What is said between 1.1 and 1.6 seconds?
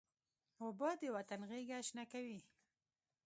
وطن